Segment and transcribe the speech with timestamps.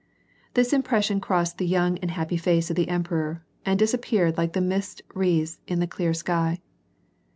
[0.55, 4.59] This impression crossed the young and happy face of the emperor, and disappeared like the
[4.59, 6.59] mist wreaths in the clear sky.